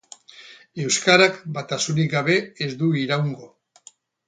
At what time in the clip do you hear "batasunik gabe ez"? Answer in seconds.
1.59-2.73